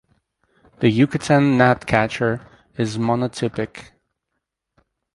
The 0.79 0.89
Yucatan 0.89 1.59
gnatcatcher 1.59 2.41
is 2.75 2.97
monotypic. 2.97 3.91